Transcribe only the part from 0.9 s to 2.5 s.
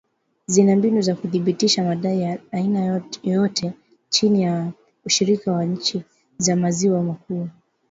za kuthibitisha madai ya